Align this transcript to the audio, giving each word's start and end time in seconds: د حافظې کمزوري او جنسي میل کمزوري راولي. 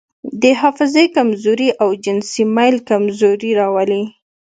د 0.41 0.43
حافظې 0.61 1.05
کمزوري 1.15 1.69
او 1.81 1.89
جنسي 2.03 2.43
میل 2.55 2.75
کمزوري 2.89 3.51
راولي. 3.59 4.03